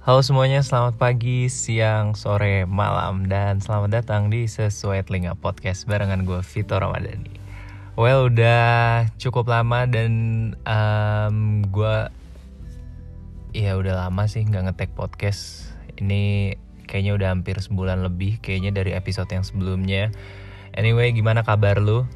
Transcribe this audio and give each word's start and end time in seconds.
Halo 0.00 0.24
semuanya, 0.24 0.64
selamat 0.64 0.96
pagi, 0.96 1.46
siang, 1.46 2.16
sore, 2.18 2.64
malam, 2.64 3.28
dan 3.28 3.60
selamat 3.60 4.00
datang 4.00 4.26
di 4.26 4.48
Sesuai 4.48 5.04
Telinga 5.04 5.36
Podcast 5.36 5.84
barengan 5.84 6.24
gue 6.24 6.40
Vito 6.40 6.74
Ramadhani. 6.74 7.30
Well, 8.00 8.32
udah 8.32 9.06
cukup 9.20 9.46
lama 9.52 9.84
dan 9.84 10.12
um, 10.64 11.62
gue 11.68 12.08
ya 13.52 13.76
udah 13.76 14.08
lama 14.08 14.24
sih 14.24 14.40
nggak 14.40 14.72
ngetek 14.72 14.90
podcast. 14.96 15.68
Ini 16.00 16.56
kayaknya 16.88 17.14
udah 17.20 17.28
hampir 17.36 17.60
sebulan 17.60 18.00
lebih, 18.00 18.40
kayaknya 18.40 18.72
dari 18.72 18.96
episode 18.96 19.28
yang 19.28 19.44
sebelumnya. 19.44 20.10
Anyway, 20.74 21.12
gimana 21.12 21.44
kabar 21.44 21.76
lu? 21.76 22.08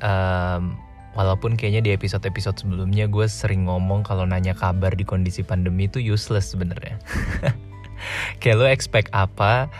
Um, 0.00 0.85
Walaupun 1.16 1.56
kayaknya 1.56 1.80
di 1.80 1.90
episode-episode 1.96 2.60
sebelumnya 2.60 3.08
gue 3.08 3.24
sering 3.24 3.64
ngomong 3.66 4.04
kalau 4.04 4.28
nanya 4.28 4.52
kabar 4.52 4.92
di 4.92 5.02
kondisi 5.02 5.40
pandemi 5.40 5.88
itu 5.88 5.96
useless 5.96 6.52
sebenarnya. 6.52 7.00
Kayak 8.44 8.56
lo 8.60 8.66
expect 8.68 9.08
apa 9.16 9.72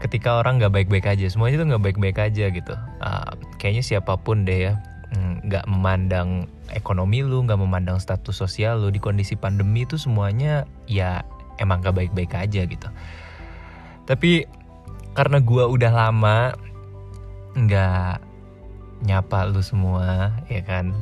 ketika 0.00 0.40
orang 0.40 0.56
nggak 0.56 0.72
baik-baik 0.72 1.06
aja, 1.10 1.28
semuanya 1.28 1.60
tuh 1.60 1.66
nggak 1.74 1.84
baik-baik 1.84 2.18
aja 2.18 2.48
gitu. 2.48 2.74
Uh, 3.04 3.36
kayaknya 3.60 3.84
siapa 3.84 4.16
pun 4.16 4.48
deh 4.48 4.70
ya, 4.70 4.72
mm, 5.12 5.50
nggak 5.50 5.64
memandang 5.68 6.48
ekonomi 6.72 7.20
lu, 7.20 7.44
nggak 7.44 7.60
memandang 7.60 8.00
status 8.00 8.38
sosial 8.38 8.80
lu 8.80 8.88
di 8.88 9.02
kondisi 9.02 9.34
pandemi 9.36 9.84
itu 9.84 10.00
semuanya 10.00 10.64
ya 10.88 11.20
emang 11.58 11.82
gak 11.82 11.98
baik-baik 11.98 12.32
aja 12.32 12.62
gitu. 12.64 12.88
Tapi 14.06 14.46
karena 15.18 15.42
gue 15.42 15.64
udah 15.66 15.92
lama 15.92 16.54
nggak 17.58 18.27
nyapa 19.04 19.50
lu 19.50 19.62
semua 19.62 20.34
ya 20.50 20.62
kan? 20.62 20.94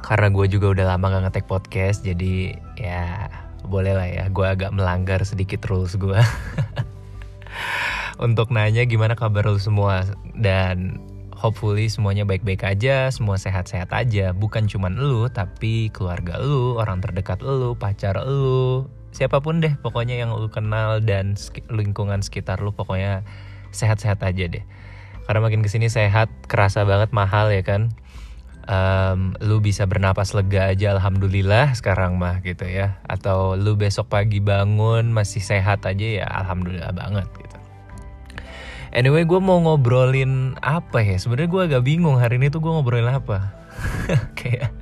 Karena 0.00 0.32
gue 0.32 0.46
juga 0.48 0.72
udah 0.72 0.96
lama 0.96 1.12
gak 1.12 1.22
ngetek 1.28 1.46
podcast 1.46 2.04
jadi 2.04 2.56
ya 2.80 3.28
boleh 3.60 3.92
lah 3.92 4.08
ya 4.08 4.24
gue 4.32 4.46
agak 4.48 4.72
melanggar 4.72 5.20
sedikit 5.22 5.60
rules 5.68 5.94
gue 6.00 6.16
untuk 8.26 8.48
nanya 8.48 8.88
gimana 8.88 9.12
kabar 9.12 9.44
lu 9.44 9.60
semua 9.60 10.08
dan 10.32 10.96
hopefully 11.36 11.88
semuanya 11.88 12.28
baik-baik 12.28 12.68
aja, 12.68 13.08
semua 13.08 13.40
sehat-sehat 13.40 13.88
aja. 13.96 14.36
Bukan 14.36 14.68
cuman 14.68 15.00
lu, 15.00 15.24
tapi 15.32 15.88
keluarga 15.88 16.36
lu, 16.36 16.76
orang 16.76 17.00
terdekat 17.00 17.40
lu, 17.40 17.72
pacar 17.80 18.20
lu, 18.28 18.84
siapa 19.10 19.42
pun 19.42 19.58
deh 19.58 19.74
pokoknya 19.82 20.22
yang 20.22 20.30
lu 20.30 20.46
kenal 20.46 21.02
dan 21.02 21.34
lingkungan 21.70 22.22
sekitar 22.22 22.62
lu 22.62 22.70
pokoknya 22.70 23.26
sehat-sehat 23.74 24.22
aja 24.22 24.46
deh 24.46 24.64
karena 25.30 25.46
makin 25.46 25.62
ke 25.62 25.70
sini 25.70 25.86
sehat 25.86 26.26
kerasa 26.50 26.82
banget 26.82 27.14
mahal 27.14 27.54
ya 27.54 27.62
kan. 27.62 27.94
Um, 28.66 29.38
lu 29.38 29.62
bisa 29.62 29.86
bernapas 29.86 30.34
lega 30.34 30.74
aja 30.74 30.90
alhamdulillah 30.98 31.70
sekarang 31.78 32.18
mah 32.18 32.42
gitu 32.42 32.66
ya. 32.66 32.98
Atau 33.06 33.54
lu 33.54 33.78
besok 33.78 34.10
pagi 34.10 34.42
bangun 34.42 35.14
masih 35.14 35.38
sehat 35.38 35.86
aja 35.86 36.02
ya 36.02 36.26
alhamdulillah 36.26 36.90
banget 36.90 37.30
gitu. 37.38 37.56
Anyway 38.90 39.22
gue 39.22 39.38
mau 39.38 39.62
ngobrolin 39.62 40.58
apa 40.66 40.98
ya? 40.98 41.14
Sebenarnya 41.14 41.46
gue 41.46 41.62
agak 41.62 41.82
bingung 41.86 42.18
hari 42.18 42.42
ini 42.42 42.50
tuh 42.50 42.58
gue 42.58 42.74
ngobrolin 42.74 43.06
apa. 43.06 43.54
Kayak 44.38 44.74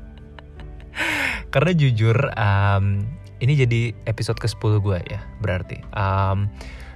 karena 1.53 1.77
jujur 1.77 2.17
um, 2.41 3.05
ini 3.45 3.53
jadi 3.53 3.93
episode 4.09 4.41
ke 4.41 4.49
10 4.49 4.81
gue 4.81 4.99
ya 5.13 5.21
berarti. 5.45 5.85
Um, 5.93 6.49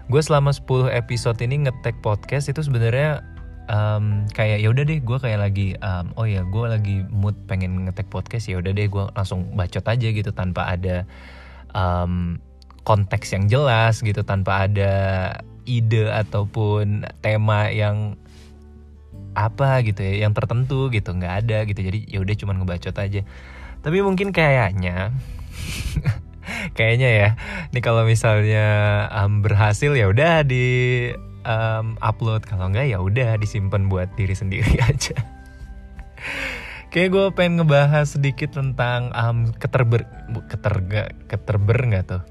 gue 0.09 0.25
selama 0.25 0.57
10 0.57 0.89
episode 0.89 1.37
ini 1.45 1.69
ngetek 1.69 2.01
podcast 2.01 2.49
itu 2.49 2.65
sebenarnya 2.65 3.32
um, 3.69 4.27
kayak 4.33 4.63
ya 4.63 4.69
udah 4.71 4.85
deh 4.87 4.99
gue 4.99 5.19
kayak 5.19 5.41
lagi 5.41 5.75
um, 5.79 6.15
oh 6.19 6.27
ya 6.27 6.43
gue 6.47 6.65
lagi 6.67 6.97
mood 7.11 7.37
pengen 7.47 7.87
ngetek 7.87 8.09
podcast 8.09 8.49
ya 8.51 8.59
udah 8.59 8.73
deh 8.75 8.87
gue 8.89 9.05
langsung 9.15 9.53
bacot 9.55 9.85
aja 9.85 10.09
gitu 10.11 10.31
tanpa 10.35 10.73
ada 10.73 11.05
um, 11.77 12.39
konteks 12.83 13.35
yang 13.35 13.47
jelas 13.47 14.03
gitu 14.03 14.27
tanpa 14.27 14.67
ada 14.67 14.93
ide 15.63 16.11
ataupun 16.11 17.07
tema 17.23 17.71
yang 17.71 18.19
apa 19.33 19.81
gitu 19.81 20.05
ya 20.05 20.29
yang 20.29 20.37
tertentu 20.37 20.93
gitu 20.93 21.15
nggak 21.15 21.35
ada 21.47 21.59
gitu. 21.65 21.81
Jadi 21.81 22.11
ya 22.11 22.21
udah 22.21 22.35
cuman 22.37 22.57
ngebacot 22.63 22.97
aja. 22.99 23.23
Tapi 23.83 23.99
mungkin 24.05 24.31
kayaknya 24.31 25.15
kayaknya 26.77 27.09
ya 27.11 27.29
nih 27.71 27.83
kalau 27.83 28.03
misalnya 28.03 28.67
um, 29.15 29.41
berhasil 29.41 29.95
ya 29.95 30.11
udah 30.11 30.43
di 30.43 30.67
um, 31.47 31.95
upload. 32.01 32.47
Kalau 32.47 32.71
enggak 32.71 32.91
ya 32.91 32.99
udah 32.99 33.39
disimpan 33.39 33.87
buat 33.87 34.11
diri 34.15 34.35
sendiri 34.35 34.81
aja. 34.91 35.17
Kayak 36.93 37.09
gue 37.09 37.27
pengen 37.33 37.65
ngebahas 37.65 38.05
sedikit 38.05 38.53
tentang 38.53 39.09
um, 39.17 39.49
keterber 39.57 40.05
keterga 40.53 41.09
keterber 41.25 41.79
nggak 41.89 42.05
tuh? 42.05 42.23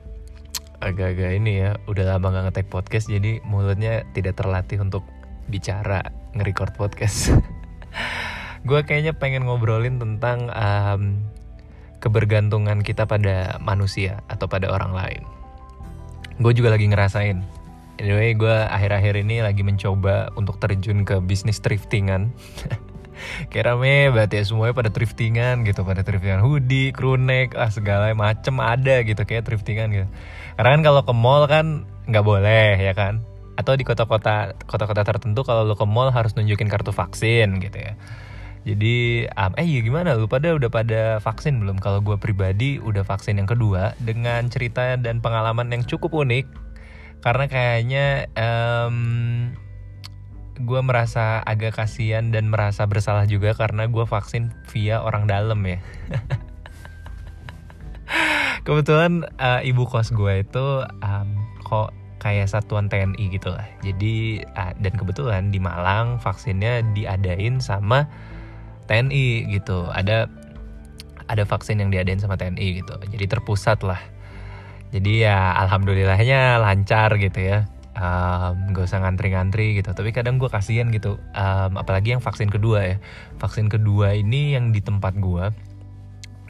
Agak-agak 0.81 1.37
ini 1.37 1.61
ya 1.61 1.77
udah 1.85 2.17
lama 2.17 2.33
gak 2.33 2.43
ngetek 2.49 2.67
podcast 2.73 3.05
jadi 3.05 3.37
mulutnya 3.45 4.01
tidak 4.17 4.37
terlatih 4.41 4.81
untuk 4.81 5.05
bicara 5.45 6.01
nge-record 6.33 6.73
podcast. 6.73 7.37
Gue 8.67 8.81
kayaknya 8.85 9.13
pengen 9.13 9.45
ngobrolin 9.45 10.01
tentang 10.01 10.49
um, 10.49 11.21
kebergantungan 12.01 12.81
kita 12.81 13.05
pada 13.05 13.61
manusia 13.61 14.25
atau 14.25 14.49
pada 14.49 14.73
orang 14.73 14.93
lain. 14.93 15.21
Gue 16.41 16.57
juga 16.57 16.73
lagi 16.73 16.89
ngerasain 16.89 17.60
Anyway, 18.01 18.33
gue 18.33 18.49
akhir-akhir 18.49 19.13
ini 19.21 19.45
lagi 19.45 19.61
mencoba 19.61 20.33
untuk 20.33 20.57
terjun 20.57 21.05
ke 21.05 21.21
bisnis 21.21 21.61
thriftingan. 21.61 22.33
Kayak 23.53 23.77
rame 23.77 24.09
berarti 24.09 24.41
ya 24.41 24.43
semuanya 24.49 24.73
pada 24.73 24.89
thriftingan 24.89 25.61
gitu, 25.69 25.85
pada 25.85 26.01
thriftingan 26.01 26.41
hoodie, 26.41 26.89
crew 26.89 27.13
neck, 27.13 27.53
ah 27.53 27.69
segala 27.69 28.09
macem 28.17 28.57
ada 28.57 29.05
gitu 29.05 29.21
kayak 29.21 29.45
thriftingan 29.45 29.93
gitu. 29.93 30.07
Karena 30.57 30.69
kan 30.73 30.81
kalau 30.81 31.01
ke 31.05 31.13
mall 31.13 31.45
kan 31.45 31.85
nggak 32.09 32.25
boleh 32.25 32.81
ya 32.81 32.97
kan? 32.97 33.21
Atau 33.61 33.77
di 33.77 33.85
kota-kota 33.85 34.57
kota-kota 34.65 35.05
tertentu 35.05 35.45
kalau 35.45 35.61
lo 35.61 35.77
ke 35.77 35.85
mall 35.85 36.09
harus 36.09 36.33
nunjukin 36.33 36.65
kartu 36.65 36.89
vaksin 36.89 37.61
gitu 37.61 37.77
ya. 37.77 37.93
Jadi, 38.61 39.25
um, 39.37 39.53
eh 39.57 39.65
ya 39.65 39.81
gimana 39.85 40.17
lu 40.17 40.25
pada 40.25 40.57
udah 40.57 40.69
pada 40.73 41.01
vaksin 41.21 41.61
belum? 41.61 41.77
Kalau 41.77 42.01
gue 42.01 42.17
pribadi 42.17 42.81
udah 42.81 43.05
vaksin 43.05 43.37
yang 43.37 43.49
kedua 43.49 43.93
dengan 44.01 44.49
cerita 44.49 44.97
dan 44.97 45.21
pengalaman 45.21 45.69
yang 45.69 45.85
cukup 45.85 46.13
unik 46.25 46.70
karena 47.21 47.45
kayaknya 47.45 48.05
um, 48.33 48.97
gue 50.61 50.81
merasa 50.81 51.41
agak 51.45 51.77
kasihan 51.77 52.29
dan 52.29 52.49
merasa 52.49 52.85
bersalah 52.85 53.25
juga 53.25 53.53
karena 53.53 53.89
gue 53.89 54.05
vaksin 54.05 54.53
via 54.69 55.01
orang 55.01 55.29
dalam 55.29 55.61
ya. 55.65 55.79
Kebetulan 58.65 59.25
uh, 59.41 59.61
ibu 59.65 59.89
kos 59.89 60.13
gue 60.13 60.45
itu 60.45 60.65
um, 60.85 61.29
kok 61.65 61.93
kayak 62.21 62.49
satuan 62.49 62.89
TNI 62.89 63.25
gitu 63.33 63.49
lah. 63.49 63.65
Jadi 63.81 64.45
uh, 64.53 64.73
dan 64.77 64.93
kebetulan 64.93 65.49
di 65.49 65.57
Malang 65.57 66.21
vaksinnya 66.21 66.85
diadain 66.93 67.57
sama 67.57 68.05
TNI 68.85 69.49
gitu. 69.49 69.89
Ada 69.89 70.29
ada 71.25 71.43
vaksin 71.47 71.81
yang 71.81 71.89
diadain 71.89 72.21
sama 72.21 72.37
TNI 72.37 72.85
gitu. 72.85 72.93
Jadi 73.09 73.25
terpusat 73.25 73.81
lah 73.81 74.10
jadi 74.91 75.31
ya 75.31 75.37
alhamdulillahnya 75.65 76.59
lancar 76.59 77.15
gitu 77.15 77.39
ya. 77.39 77.67
Um, 77.91 78.71
gak 78.71 78.87
usah 78.87 79.03
ngantri-ngantri 79.03 79.79
gitu. 79.79 79.91
Tapi 79.91 80.11
kadang 80.15 80.39
gue 80.39 80.47
kasihan 80.51 80.91
gitu. 80.91 81.19
Um, 81.35 81.79
apalagi 81.79 82.15
yang 82.15 82.23
vaksin 82.23 82.51
kedua 82.51 82.95
ya. 82.95 82.97
Vaksin 83.39 83.71
kedua 83.71 84.15
ini 84.15 84.55
yang 84.55 84.75
di 84.75 84.83
tempat 84.83 85.15
gue 85.19 85.51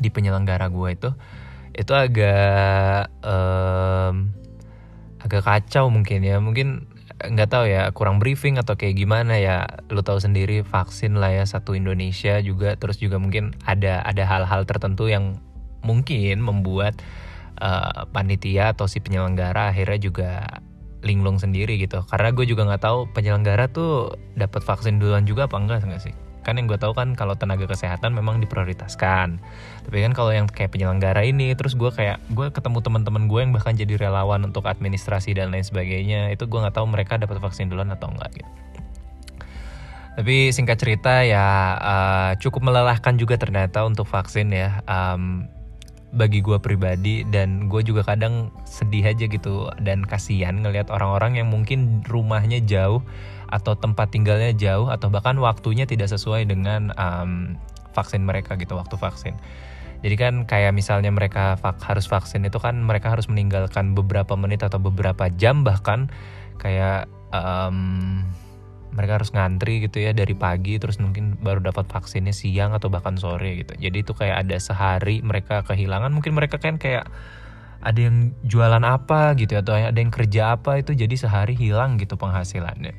di 0.01 0.09
penyelenggara 0.09 0.73
gue 0.73 0.89
itu 0.97 1.09
itu 1.77 1.93
agak 1.93 3.13
um, 3.21 4.33
agak 5.21 5.45
kacau 5.45 5.93
mungkin 5.93 6.25
ya. 6.25 6.41
Mungkin 6.41 6.89
nggak 7.21 7.49
tahu 7.53 7.69
ya 7.69 7.93
kurang 7.93 8.17
briefing 8.17 8.57
atau 8.57 8.73
kayak 8.73 8.97
gimana 8.97 9.37
ya. 9.37 9.69
Lu 9.93 10.01
tahu 10.01 10.17
sendiri 10.17 10.65
vaksin 10.65 11.17
lah 11.17 11.29
ya 11.29 11.45
satu 11.45 11.77
Indonesia 11.77 12.41
juga. 12.41 12.73
Terus 12.73 12.97
juga 12.97 13.21
mungkin 13.21 13.53
ada 13.69 14.01
ada 14.01 14.23
hal-hal 14.25 14.65
tertentu 14.65 15.09
yang 15.09 15.37
mungkin 15.85 16.41
membuat 16.41 16.97
uh, 17.61 18.09
panitia 18.09 18.73
atau 18.73 18.89
si 18.89 18.97
penyelenggara 18.97 19.69
akhirnya 19.69 19.99
juga 20.01 20.31
linglung 21.05 21.37
sendiri 21.37 21.77
gitu. 21.81 22.01
Karena 22.09 22.33
gue 22.33 22.45
juga 22.45 22.65
nggak 22.65 22.81
tahu 22.81 22.99
penyelenggara 23.13 23.69
tuh 23.69 24.17
dapat 24.37 24.61
vaksin 24.65 24.97
duluan 25.01 25.25
juga 25.25 25.45
apa 25.45 25.57
enggak 25.57 25.85
enggak 25.85 26.01
sih? 26.09 26.15
Kan 26.41 26.57
yang 26.57 26.65
gue 26.65 26.77
tahu 26.81 26.97
kan 26.97 27.13
kalau 27.13 27.37
tenaga 27.37 27.69
kesehatan 27.69 28.17
memang 28.17 28.41
diprioritaskan. 28.41 29.37
Tapi 29.85 29.97
kan 30.01 30.13
kalau 30.17 30.33
yang 30.33 30.49
kayak 30.49 30.73
penyelenggara 30.73 31.21
ini 31.21 31.53
terus 31.53 31.77
gue 31.77 31.89
kayak 31.93 32.17
gue 32.33 32.49
ketemu 32.49 32.81
teman-teman 32.81 33.29
gue 33.29 33.39
yang 33.45 33.53
bahkan 33.53 33.77
jadi 33.77 33.97
relawan 33.97 34.41
untuk 34.41 34.65
administrasi 34.65 35.37
dan 35.37 35.53
lain 35.53 35.65
sebagainya 35.65 36.33
itu 36.33 36.49
gue 36.49 36.59
nggak 36.59 36.73
tahu 36.73 36.89
mereka 36.89 37.21
dapat 37.21 37.37
vaksin 37.37 37.69
duluan 37.69 37.93
atau 37.93 38.09
enggak 38.09 38.41
gitu. 38.41 38.51
Tapi 40.11 40.51
singkat 40.51 40.75
cerita 40.75 41.23
ya 41.23 41.77
uh, 41.79 42.31
cukup 42.35 42.67
melelahkan 42.67 43.15
juga 43.15 43.39
ternyata 43.39 43.85
untuk 43.87 44.05
vaksin 44.09 44.51
ya. 44.51 44.83
Um, 44.83 45.47
bagi 46.11 46.43
gue 46.43 46.59
pribadi 46.59 47.23
dan 47.23 47.71
gue 47.71 47.81
juga 47.87 48.03
kadang 48.03 48.51
sedih 48.67 49.15
aja 49.15 49.25
gitu 49.31 49.71
dan 49.79 50.03
kasihan 50.03 50.59
ngelihat 50.59 50.91
orang-orang 50.91 51.39
yang 51.39 51.47
mungkin 51.47 52.03
rumahnya 52.03 52.59
jauh 52.67 52.99
atau 53.51 53.75
tempat 53.75 54.11
tinggalnya 54.11 54.51
jauh 54.55 54.91
atau 54.91 55.07
bahkan 55.11 55.39
waktunya 55.39 55.87
tidak 55.87 56.11
sesuai 56.11 56.47
dengan 56.47 56.91
um, 56.99 57.55
vaksin 57.95 58.23
mereka 58.23 58.55
gitu 58.59 58.75
waktu 58.75 58.95
vaksin. 58.95 59.35
Jadi 60.01 60.15
kan 60.17 60.33
kayak 60.49 60.73
misalnya 60.73 61.13
mereka 61.13 61.59
vak 61.61 61.77
harus 61.85 62.09
vaksin 62.09 62.41
itu 62.47 62.57
kan 62.57 62.73
mereka 62.81 63.13
harus 63.13 63.29
meninggalkan 63.29 63.93
beberapa 63.93 64.33
menit 64.33 64.65
atau 64.65 64.81
beberapa 64.81 65.29
jam 65.29 65.61
bahkan 65.61 66.09
kayak 66.57 67.05
um, 67.29 68.25
mereka 68.91 69.23
harus 69.23 69.31
ngantri 69.31 69.83
gitu 69.83 70.03
ya 70.03 70.11
dari 70.11 70.35
pagi 70.35 70.75
terus 70.77 70.99
mungkin 70.99 71.39
baru 71.39 71.63
dapat 71.63 71.87
vaksinnya 71.87 72.35
siang 72.35 72.75
atau 72.75 72.91
bahkan 72.91 73.15
sore 73.15 73.63
gitu. 73.63 73.73
Jadi 73.79 73.97
itu 74.03 74.11
kayak 74.11 74.47
ada 74.47 74.57
sehari 74.59 75.23
mereka 75.23 75.63
kehilangan. 75.63 76.11
Mungkin 76.11 76.35
mereka 76.35 76.59
kan 76.59 76.75
kayak 76.75 77.07
ada 77.81 77.99
yang 77.99 78.37
jualan 78.45 78.83
apa 78.85 79.33
gitu 79.39 79.57
atau 79.57 79.73
ada 79.73 79.97
yang 79.97 80.13
kerja 80.13 80.59
apa 80.59 80.77
itu 80.77 80.93
jadi 80.93 81.15
sehari 81.17 81.57
hilang 81.57 81.97
gitu 81.97 82.15
penghasilannya. 82.19 82.93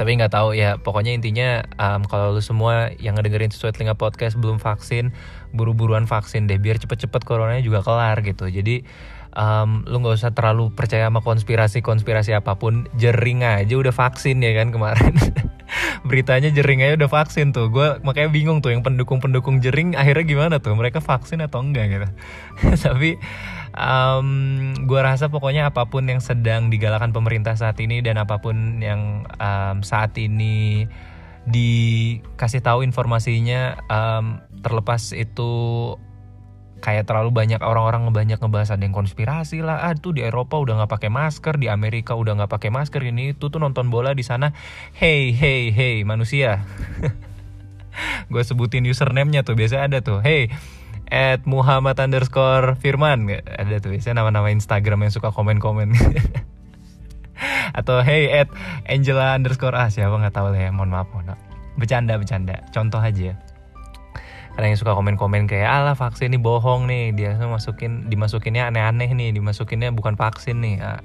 Tapi 0.00 0.16
nggak 0.16 0.32
tahu 0.32 0.56
ya 0.56 0.80
pokoknya 0.80 1.12
intinya 1.12 1.60
um, 1.76 2.08
kalau 2.08 2.32
lu 2.32 2.40
semua 2.40 2.88
yang 2.96 3.20
ngedengerin 3.20 3.52
sesuai 3.52 3.76
telinga 3.76 3.92
podcast 4.00 4.40
belum 4.40 4.56
vaksin 4.56 5.12
buru-buruan 5.52 6.08
vaksin 6.08 6.48
deh 6.48 6.56
biar 6.56 6.80
cepet-cepet 6.80 7.20
coronanya 7.28 7.60
juga 7.60 7.84
kelar 7.84 8.24
gitu. 8.24 8.48
Jadi 8.48 8.88
um, 9.34 9.86
lu 9.86 10.02
nggak 10.02 10.16
usah 10.18 10.32
terlalu 10.34 10.72
percaya 10.74 11.06
sama 11.06 11.22
konspirasi-konspirasi 11.22 12.34
apa 12.34 12.58
pun 12.58 12.86
jering 12.98 13.46
aja 13.46 13.74
udah 13.74 13.94
vaksin 13.94 14.42
ya 14.42 14.52
kan 14.56 14.74
kemarin. 14.74 15.14
Beritanya 16.08 16.50
jering 16.50 16.82
aja 16.82 16.98
udah 16.98 17.10
vaksin 17.10 17.54
tuh. 17.54 17.70
Gue 17.70 18.02
makanya 18.02 18.30
bingung 18.32 18.58
tuh 18.64 18.74
yang 18.74 18.82
pendukung-pendukung 18.82 19.62
jering 19.62 19.94
akhirnya 19.94 20.24
gimana 20.26 20.54
tuh? 20.58 20.74
Mereka 20.74 20.98
vaksin 20.98 21.44
atau 21.44 21.62
enggak 21.62 21.86
gitu. 21.92 22.08
Tapi 22.90 23.20
um, 23.76 24.28
gue 24.86 25.00
rasa 25.00 25.30
pokoknya 25.30 25.70
apa 25.70 25.86
pun 25.86 26.06
yang 26.10 26.18
sedang 26.18 26.72
digalakan 26.72 27.14
pemerintah 27.14 27.54
saat 27.54 27.78
ini 27.78 28.02
dan 28.02 28.18
apa 28.18 28.42
pun 28.42 28.82
yang 28.82 29.28
um, 29.38 29.84
saat 29.86 30.16
ini 30.18 30.86
dikasih 31.48 32.60
tahu 32.60 32.84
informasinya 32.84 33.80
um, 33.88 34.44
terlepas 34.60 35.16
itu 35.16 35.52
kayak 36.80 37.06
terlalu 37.06 37.30
banyak 37.30 37.60
orang-orang 37.60 38.08
banyak 38.10 38.40
ngebahas 38.40 38.74
ada 38.74 38.82
yang 38.82 38.96
konspirasi 38.96 39.60
lah. 39.60 39.84
Ah 39.84 39.94
tuh 39.94 40.16
di 40.16 40.24
Eropa 40.24 40.56
udah 40.56 40.82
nggak 40.82 40.90
pakai 40.90 41.10
masker 41.12 41.60
di 41.60 41.68
Amerika 41.68 42.16
udah 42.16 42.40
nggak 42.40 42.50
pakai 42.50 42.72
masker. 42.72 43.04
Ini 43.04 43.36
itu 43.36 43.52
tuh 43.52 43.60
nonton 43.60 43.92
bola 43.92 44.16
di 44.16 44.24
sana. 44.24 44.56
Hey 44.96 45.30
hey 45.36 45.70
hey 45.70 46.02
manusia. 46.02 46.64
Gue 48.32 48.42
sebutin 48.42 48.86
username-nya 48.88 49.44
tuh 49.44 49.54
biasa 49.54 49.86
ada 49.86 50.00
tuh. 50.00 50.24
Hey 50.24 50.48
at 51.12 51.44
Muhammad 51.44 52.00
underscore 52.00 52.80
Firman. 52.80 53.28
Ada 53.44 53.84
tuh 53.84 53.92
biasanya 53.92 54.24
nama-nama 54.24 54.48
Instagram 54.48 55.04
yang 55.04 55.12
suka 55.12 55.30
komen-komen. 55.30 55.92
Atau 57.78 58.00
hey 58.00 58.32
at 58.32 58.48
Angela 58.88 59.36
underscore. 59.36 59.76
Ah 59.76 59.92
siapa 59.92 60.16
nggak 60.16 60.32
tahu 60.32 60.56
lah 60.56 60.60
ya 60.66 60.70
mohon 60.72 60.88
maaf 60.88 61.12
mohon 61.12 61.36
maaf. 61.36 61.40
Bercanda 61.76 62.16
bercanda. 62.16 62.64
Contoh 62.72 62.98
aja 63.02 63.49
karena 64.60 64.76
yang 64.76 64.80
suka 64.84 64.92
komen-komen 64.92 65.48
kayak 65.48 65.72
alah 65.72 65.96
vaksin 65.96 66.36
ini 66.36 66.36
bohong 66.36 66.84
nih. 66.84 67.16
Dia 67.16 67.32
masukin 67.48 68.12
dimasukinnya 68.12 68.68
aneh-aneh 68.68 69.08
nih 69.16 69.32
dimasukinnya 69.32 69.88
bukan 69.88 70.20
vaksin 70.20 70.60
nih 70.60 70.76
ah, 70.84 71.00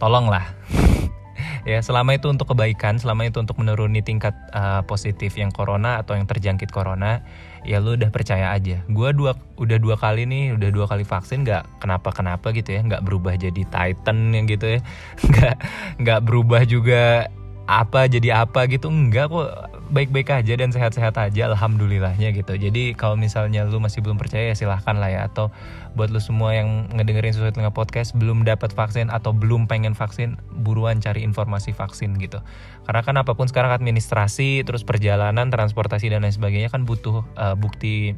tolonglah. 0.00 0.48
Ya 1.62 1.78
selama 1.78 2.18
itu 2.18 2.26
untuk 2.26 2.50
kebaikan 2.50 2.98
selama 2.98 3.22
itu 3.22 3.38
untuk 3.38 3.54
menuruni 3.54 4.02
tingkat 4.02 4.34
uh, 4.50 4.82
positif 4.82 5.38
yang 5.38 5.54
corona 5.54 6.02
atau 6.02 6.18
yang 6.18 6.26
terjangkit 6.26 6.74
corona 6.74 7.22
ya 7.62 7.78
lu 7.78 7.94
udah 7.94 8.10
percaya 8.10 8.50
aja. 8.50 8.82
Gue 8.90 9.14
dua 9.14 9.38
udah 9.60 9.78
dua 9.78 9.94
kali 9.94 10.26
nih 10.26 10.58
udah 10.58 10.74
dua 10.74 10.90
kali 10.90 11.06
vaksin 11.06 11.46
nggak 11.46 11.78
kenapa 11.78 12.10
kenapa 12.10 12.50
gitu 12.50 12.74
ya 12.74 12.82
nggak 12.82 13.06
berubah 13.06 13.38
jadi 13.38 13.62
titan 13.62 14.34
yang 14.34 14.50
gitu 14.50 14.78
ya. 14.78 14.80
Nggak 15.30 15.56
nggak 16.02 16.20
berubah 16.26 16.62
juga 16.66 17.30
apa 17.70 18.10
jadi 18.10 18.42
apa 18.42 18.66
gitu 18.66 18.90
enggak 18.90 19.30
kok 19.30 19.71
baik-baik 19.92 20.32
aja 20.32 20.56
dan 20.56 20.72
sehat-sehat 20.72 21.20
aja 21.20 21.52
alhamdulillahnya 21.52 22.32
gitu. 22.32 22.56
Jadi 22.56 22.96
kalau 22.96 23.14
misalnya 23.14 23.68
lu 23.68 23.76
masih 23.76 24.00
belum 24.00 24.16
percaya 24.16 24.48
ya 24.50 24.56
silahkan 24.56 24.96
lah 24.96 25.12
ya. 25.12 25.28
Atau 25.28 25.52
buat 25.92 26.08
lu 26.08 26.16
semua 26.18 26.56
yang 26.56 26.88
ngedengerin 26.96 27.36
sesuatu 27.36 27.60
dengan 27.60 27.76
podcast 27.76 28.16
belum 28.16 28.48
dapat 28.48 28.72
vaksin 28.72 29.12
atau 29.12 29.36
belum 29.36 29.68
pengen 29.68 29.92
vaksin 29.92 30.40
buruan 30.64 31.04
cari 31.04 31.20
informasi 31.20 31.76
vaksin 31.76 32.16
gitu. 32.16 32.40
Karena 32.88 33.04
kan 33.04 33.20
apa 33.20 33.36
pun 33.36 33.46
sekarang 33.52 33.76
administrasi 33.76 34.64
terus 34.64 34.80
perjalanan 34.80 35.52
transportasi 35.52 36.08
dan 36.08 36.24
lain 36.24 36.32
sebagainya 36.32 36.72
kan 36.72 36.88
butuh 36.88 37.20
uh, 37.36 37.52
bukti 37.52 38.16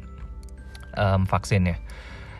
um, 0.95 1.27
vaksin 1.27 1.75
ya. 1.75 1.77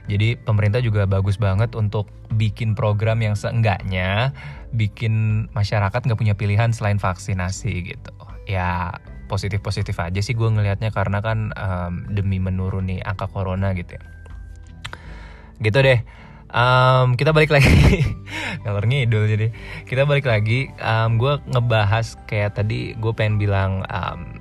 Jadi 0.06 0.38
pemerintah 0.38 0.80
juga 0.80 1.04
bagus 1.10 1.36
banget 1.36 1.74
untuk 1.76 2.08
bikin 2.32 2.78
program 2.78 3.20
yang 3.26 3.34
seenggaknya 3.34 4.32
bikin 4.72 5.46
masyarakat 5.52 5.98
nggak 5.98 6.20
punya 6.20 6.38
pilihan 6.38 6.72
selain 6.72 7.02
vaksinasi 7.02 7.74
gitu. 7.92 8.14
Ya 8.46 8.94
positif-positif 9.26 9.98
aja 9.98 10.22
sih 10.22 10.38
gue 10.38 10.46
ngelihatnya 10.46 10.94
karena 10.94 11.20
kan 11.20 11.52
um, 11.54 11.94
demi 12.10 12.38
menuruni 12.38 13.02
angka 13.02 13.30
corona 13.30 13.74
gitu 13.74 13.98
ya. 13.98 14.04
Gitu 15.60 15.78
deh. 15.82 16.00
Um, 16.56 17.20
kita 17.20 17.36
balik 17.36 17.52
lagi 17.52 18.06
ngalor 18.64 18.88
ngidul 18.88 19.28
jadi 19.28 19.48
kita 19.90 20.08
balik 20.08 20.30
lagi 20.30 20.72
um, 20.80 21.20
gue 21.20 21.42
ngebahas 21.52 22.16
kayak 22.30 22.56
tadi 22.56 22.96
gue 22.96 23.12
pengen 23.12 23.36
bilang 23.42 23.84
um, 23.92 24.40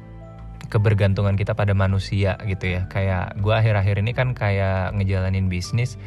kebergantungan 0.68 1.34
kita 1.34 1.54
pada 1.54 1.70
manusia 1.74 2.38
gitu 2.46 2.78
ya 2.78 2.86
kayak 2.86 3.38
gue 3.40 3.50
akhir-akhir 3.50 3.98
ini 3.98 4.12
kan 4.14 4.30
kayak 4.36 4.94
ngejalanin 4.94 5.46
bisnis 5.50 5.98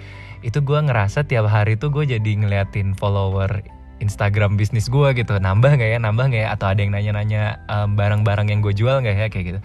itu 0.45 0.62
gue 0.62 0.80
ngerasa 0.80 1.25
tiap 1.25 1.50
hari 1.50 1.75
tuh 1.75 1.89
gue 1.89 2.03
jadi 2.07 2.31
ngeliatin 2.39 2.94
follower 2.94 3.63
Instagram 3.97 4.55
bisnis 4.55 4.88
gue 4.88 5.09
gitu. 5.17 5.38
Nambah 5.38 5.77
nggak 5.77 5.89
ya? 5.94 5.99
Nambah 6.01 6.29
nggak 6.29 6.41
ya? 6.45 6.49
Atau 6.53 6.69
ada 6.69 6.79
yang 6.79 6.94
nanya-nanya 6.94 7.61
um, 7.65 7.97
barang-barang 7.97 8.47
yang 8.53 8.59
gue 8.61 8.73
jual 8.73 9.01
nggak 9.01 9.15
ya? 9.15 9.27
Kayak 9.33 9.45
gitu. 9.45 9.59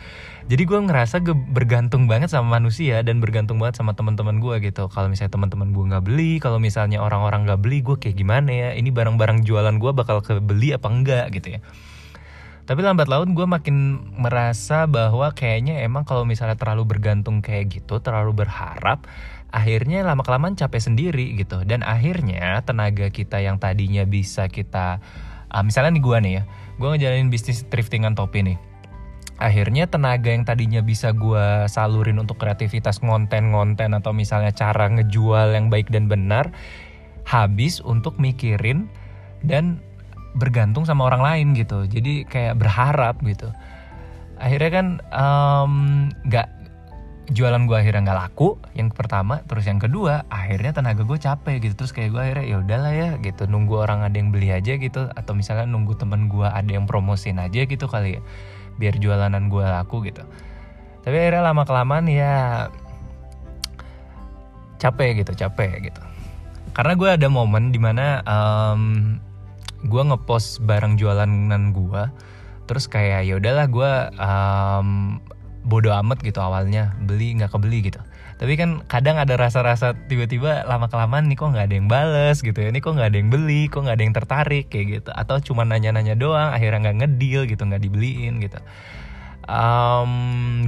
Jadi 0.53 0.63
gue 0.67 0.79
ngerasa 0.89 1.23
gue 1.23 1.37
bergantung 1.37 2.11
banget 2.11 2.35
sama 2.35 2.59
manusia 2.59 3.01
dan 3.07 3.23
bergantung 3.23 3.63
banget 3.63 3.79
sama 3.79 3.95
teman-teman 3.95 4.43
gue 4.43 4.73
gitu. 4.73 4.89
Kalau 4.91 5.07
misalnya 5.07 5.33
teman-teman 5.37 5.71
gue 5.71 5.85
nggak 5.95 6.05
beli 6.05 6.33
kalau 6.43 6.59
misalnya 6.59 6.99
orang-orang 6.99 7.47
nggak 7.47 7.61
beli 7.63 7.79
gue 7.85 7.97
kayak 8.01 8.17
gimana 8.19 8.51
ya? 8.51 8.69
Ini 8.75 8.89
barang-barang 8.91 9.45
jualan 9.47 9.77
gue 9.79 9.91
bakal 9.95 10.25
kebeli 10.25 10.75
apa 10.75 10.89
enggak 10.91 11.27
gitu 11.37 11.57
ya? 11.57 11.61
Tapi 12.63 12.79
lambat 12.79 13.11
laun 13.11 13.35
gue 13.35 13.43
makin 13.43 13.99
merasa 14.15 14.87
bahwa 14.87 15.35
kayaknya 15.35 15.83
emang 15.83 16.07
kalau 16.07 16.23
misalnya 16.23 16.55
terlalu 16.55 16.87
bergantung 16.87 17.43
kayak 17.43 17.75
gitu 17.75 17.99
terlalu 17.99 18.47
berharap 18.47 19.03
akhirnya 19.53 20.03
lama 20.03 20.25
kelamaan 20.25 20.57
capek 20.57 20.81
sendiri 20.81 21.37
gitu. 21.37 21.63
Dan 21.63 21.85
akhirnya 21.85 22.65
tenaga 22.65 23.13
kita 23.13 23.39
yang 23.39 23.61
tadinya 23.61 24.03
bisa 24.09 24.49
kita 24.49 24.99
uh, 25.53 25.63
misalnya 25.63 25.95
nih 25.95 26.03
gue 26.03 26.19
nih 26.19 26.33
ya 26.41 26.43
gue 26.81 26.89
ngejalanin 26.89 27.29
bisnis 27.29 27.69
thriftingan 27.69 28.17
topi 28.17 28.43
nih. 28.43 28.59
Akhirnya 29.39 29.91
tenaga 29.91 30.31
yang 30.31 30.47
tadinya 30.47 30.81
bisa 30.81 31.11
gue 31.13 31.67
salurin 31.67 32.19
untuk 32.19 32.39
kreativitas 32.39 33.03
ngonten-ngonten 33.03 33.91
atau 33.93 34.15
misalnya 34.15 34.55
cara 34.55 34.87
ngejual 34.87 35.53
yang 35.53 35.67
baik 35.67 35.91
dan 35.91 36.07
benar 36.07 36.55
habis 37.27 37.83
untuk 37.83 38.19
mikirin 38.19 38.87
dan 39.43 39.83
bergantung 40.39 40.87
sama 40.87 41.11
orang 41.11 41.23
lain 41.23 41.47
gitu. 41.59 41.85
Jadi 41.91 42.25
kayak 42.25 42.57
berharap 42.57 43.19
gitu. 43.27 43.51
Akhirnya 44.39 44.71
kan 44.71 44.87
nggak 46.27 46.49
um, 46.49 46.62
jualan 47.31 47.63
gue 47.71 47.77
akhirnya 47.79 48.03
nggak 48.11 48.19
laku 48.19 48.59
yang 48.75 48.91
pertama. 48.91 49.45
Terus 49.47 49.71
yang 49.71 49.79
kedua 49.79 50.27
akhirnya 50.27 50.75
tenaga 50.75 51.07
gue 51.07 51.19
capek 51.19 51.63
gitu. 51.63 51.75
Terus 51.79 51.93
kayak 51.95 52.11
gue 52.11 52.23
akhirnya 52.23 52.47
ya 52.47 52.57
udahlah 52.59 52.93
ya 52.95 53.11
gitu. 53.23 53.47
Nunggu 53.47 53.75
orang 53.79 54.03
ada 54.03 54.17
yang 54.19 54.35
beli 54.35 54.51
aja 54.51 54.75
gitu. 54.75 55.07
Atau 55.15 55.39
misalnya 55.39 55.71
nunggu 55.71 55.95
temen 55.95 56.27
gue 56.27 56.47
ada 56.47 56.67
yang 56.67 56.91
promosin 56.91 57.39
aja 57.39 57.63
gitu 57.63 57.87
kali 57.87 58.19
ya. 58.19 58.21
Biar 58.81 58.99
jualanan 58.99 59.47
gue 59.47 59.63
laku 59.63 60.03
gitu. 60.09 60.27
Tapi 61.03 61.15
akhirnya 61.15 61.43
lama 61.47 61.63
kelamaan 61.63 62.07
ya 62.11 62.35
capek 64.83 65.23
gitu 65.23 65.39
capek 65.39 65.93
gitu. 65.93 66.03
Karena 66.75 66.99
gue 66.99 67.09
ada 67.15 67.29
momen 67.31 67.71
di 67.71 67.79
mana 67.79 68.25
um, 68.27 69.15
gue 69.87 70.03
ngepost 70.03 70.63
barang 70.63 70.95
jualanan 70.95 71.75
gue 71.75 72.03
terus 72.71 72.87
kayak 72.87 73.27
ya 73.27 73.35
udahlah 73.37 73.67
gue 73.67 73.93
um, 74.17 75.19
bodo 75.63 75.95
amat 75.95 76.21
gitu 76.23 76.43
awalnya 76.43 76.95
beli 77.03 77.35
nggak 77.39 77.55
kebeli 77.55 77.87
gitu. 77.87 78.03
Tapi 78.43 78.59
kan 78.59 78.83
kadang 78.91 79.23
ada 79.23 79.39
rasa-rasa 79.39 79.95
tiba-tiba 80.11 80.67
lama 80.67 80.91
kelamaan 80.91 81.31
nih 81.31 81.39
kok 81.39 81.55
nggak 81.55 81.67
ada 81.71 81.75
yang 81.79 81.87
bales 81.87 82.43
gitu 82.43 82.59
ya. 82.59 82.75
Ini 82.75 82.83
kok 82.83 82.99
nggak 82.99 83.09
ada 83.15 83.19
yang 83.19 83.31
beli 83.31 83.71
kok 83.71 83.87
nggak 83.87 83.97
ada 83.97 84.05
yang 84.05 84.17
tertarik 84.17 84.67
kayak 84.67 84.87
gitu. 84.99 85.11
Atau 85.15 85.39
cuma 85.47 85.63
nanya-nanya 85.63 86.19
doang 86.19 86.51
akhirnya 86.51 86.91
nggak 86.91 86.97
ngedil 87.07 87.47
gitu 87.47 87.63
nggak 87.63 87.83
dibeliin 87.87 88.43
gitu. 88.43 88.59
Um, 89.47 90.13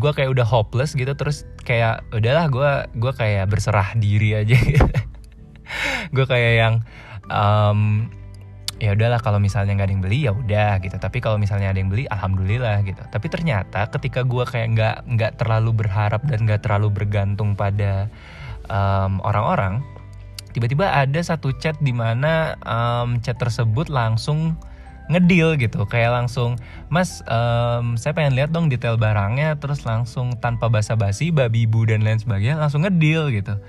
gue 0.02 0.10
kayak 0.10 0.34
udah 0.34 0.46
hopeless 0.46 0.98
gitu 0.98 1.14
terus 1.14 1.46
kayak 1.62 2.02
udahlah 2.10 2.46
gue 2.50 2.70
gue 2.98 3.12
kayak 3.14 3.50
berserah 3.50 3.94
diri 3.98 4.38
aja. 4.38 4.58
Gue 6.14 6.28
kayak 6.28 6.52
yang 6.54 6.74
um, 7.32 8.06
ya 8.82 8.94
udahlah 8.94 9.22
kalau 9.22 9.38
misalnya 9.38 9.78
nggak 9.78 9.86
ada 9.86 9.94
yang 9.94 10.04
beli 10.04 10.18
ya 10.26 10.32
udah 10.34 10.72
gitu. 10.82 10.96
Tapi 10.98 11.18
kalau 11.22 11.38
misalnya 11.38 11.70
ada 11.70 11.78
yang 11.78 11.90
beli 11.90 12.10
alhamdulillah 12.10 12.82
gitu. 12.82 13.02
Tapi 13.06 13.26
ternyata 13.30 13.86
ketika 13.90 14.26
gue 14.26 14.44
kayak 14.46 14.68
nggak 14.74 14.96
nggak 15.14 15.32
terlalu 15.38 15.70
berharap 15.84 16.22
dan 16.26 16.46
nggak 16.46 16.66
terlalu 16.66 16.90
bergantung 16.90 17.54
pada 17.54 18.10
orang 18.64 19.20
orang-orang 19.20 19.74
tiba-tiba 20.56 20.88
ada 20.88 21.20
satu 21.20 21.52
chat 21.60 21.76
di 21.84 21.92
mana 21.92 22.56
um, 22.64 23.20
chat 23.20 23.36
tersebut 23.36 23.90
langsung 23.90 24.56
ngedeal 25.12 25.60
gitu. 25.60 25.84
Kayak 25.84 26.16
langsung 26.24 26.56
mas 26.88 27.20
um, 27.28 27.98
saya 28.00 28.16
pengen 28.16 28.38
lihat 28.38 28.54
dong 28.54 28.72
detail 28.72 28.96
barangnya 28.96 29.60
terus 29.60 29.84
langsung 29.84 30.32
tanpa 30.40 30.72
basa-basi 30.72 31.28
babi 31.28 31.68
ibu 31.68 31.84
dan 31.84 32.00
lain 32.00 32.16
sebagainya 32.16 32.56
langsung 32.56 32.86
ngedeal 32.88 33.28
gitu. 33.34 33.60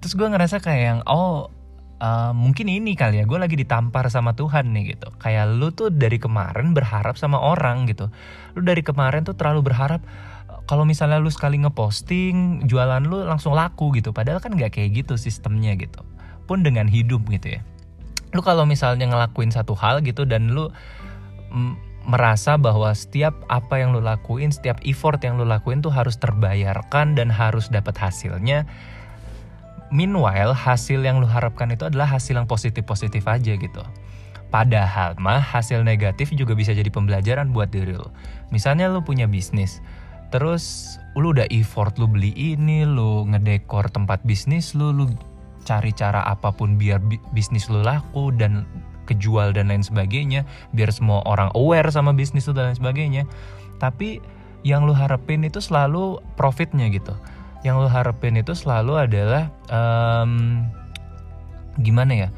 Terus 0.00 0.12
gue 0.16 0.28
ngerasa 0.30 0.64
kayak 0.64 0.80
yang 0.80 1.00
oh 1.04 1.52
uh, 2.00 2.32
mungkin 2.32 2.66
ini 2.66 2.96
kali 2.96 3.22
ya 3.22 3.24
gue 3.28 3.38
lagi 3.38 3.54
ditampar 3.54 4.08
sama 4.08 4.34
Tuhan 4.34 4.72
nih 4.72 4.96
gitu. 4.96 5.12
Kayak 5.20 5.54
lu 5.54 5.70
tuh 5.70 5.92
dari 5.92 6.16
kemarin 6.16 6.72
berharap 6.72 7.14
sama 7.20 7.38
orang 7.38 7.86
gitu. 7.86 8.08
Lu 8.56 8.64
dari 8.64 8.80
kemarin 8.80 9.22
tuh 9.22 9.36
terlalu 9.36 9.70
berharap 9.70 10.02
kalau 10.66 10.82
misalnya 10.88 11.20
lu 11.20 11.30
sekali 11.30 11.60
ngeposting 11.60 12.66
jualan 12.66 13.04
lu 13.04 13.22
langsung 13.22 13.54
laku 13.54 13.94
gitu. 13.94 14.10
Padahal 14.10 14.40
kan 14.42 14.56
nggak 14.56 14.80
kayak 14.80 15.04
gitu 15.04 15.14
sistemnya 15.20 15.76
gitu. 15.76 16.02
Pun 16.48 16.66
dengan 16.66 16.88
hidup 16.90 17.28
gitu 17.30 17.60
ya. 17.60 17.60
Lu 18.34 18.42
kalau 18.42 18.64
misalnya 18.66 19.06
ngelakuin 19.10 19.52
satu 19.54 19.76
hal 19.76 20.02
gitu 20.02 20.26
dan 20.26 20.50
lu 20.50 20.72
merasa 22.06 22.56
bahwa 22.56 22.94
setiap 22.94 23.34
apa 23.50 23.82
yang 23.82 23.92
lu 23.92 24.00
lakuin, 24.00 24.54
setiap 24.54 24.80
effort 24.86 25.20
yang 25.20 25.36
lu 25.36 25.44
lakuin 25.44 25.82
tuh 25.84 25.92
harus 25.92 26.16
terbayarkan 26.16 27.18
dan 27.18 27.28
harus 27.28 27.68
dapat 27.68 27.98
hasilnya. 27.98 28.64
Meanwhile, 29.90 30.54
hasil 30.54 31.02
yang 31.02 31.18
lu 31.18 31.26
harapkan 31.26 31.70
itu 31.74 31.86
adalah 31.86 32.06
hasil 32.06 32.38
yang 32.38 32.46
positif-positif 32.46 33.26
aja 33.26 33.58
gitu. 33.58 33.82
Padahal 34.50 35.14
mah 35.18 35.38
hasil 35.38 35.82
negatif 35.86 36.34
juga 36.34 36.54
bisa 36.58 36.74
jadi 36.74 36.90
pembelajaran 36.90 37.54
buat 37.54 37.70
diri 37.70 37.94
lu. 37.94 38.06
Misalnya 38.50 38.90
lu 38.90 39.02
punya 39.02 39.30
bisnis, 39.30 39.82
terus 40.34 40.96
lu 41.14 41.34
udah 41.34 41.46
effort 41.50 41.94
lu 41.98 42.06
beli 42.10 42.34
ini, 42.34 42.82
lu 42.86 43.26
ngedekor 43.30 43.90
tempat 43.90 44.22
bisnis 44.26 44.74
lu, 44.74 44.90
lu 44.94 45.10
cari 45.64 45.92
cara 45.92 46.24
apa 46.24 46.50
pun 46.50 46.80
biar 46.80 47.00
bisnis 47.32 47.68
lo 47.68 47.84
laku 47.84 48.32
dan 48.34 48.64
kejual 49.04 49.52
dan 49.52 49.68
lain 49.68 49.82
sebagainya 49.82 50.46
biar 50.72 50.90
semua 50.94 51.20
orang 51.26 51.50
aware 51.58 51.90
sama 51.90 52.14
bisnis 52.14 52.46
lo 52.48 52.54
dan 52.56 52.72
lain 52.72 52.78
sebagainya 52.78 53.22
tapi 53.82 54.22
yang 54.62 54.84
lo 54.84 54.92
harapin 54.92 55.44
itu 55.44 55.58
selalu 55.58 56.20
profitnya 56.36 56.88
gitu 56.92 57.12
yang 57.60 57.76
lo 57.76 57.88
harapin 57.88 58.40
itu 58.40 58.56
selalu 58.56 59.08
adalah 59.08 59.52
um, 59.68 60.64
gimana 61.80 62.26
ya 62.26 62.28